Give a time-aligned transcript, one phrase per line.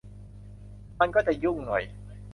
[0.99, 1.83] มันก็จะยุ่งหน่อย